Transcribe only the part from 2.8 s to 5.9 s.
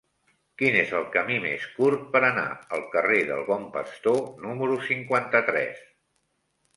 carrer del Bon Pastor número cinquanta-tres?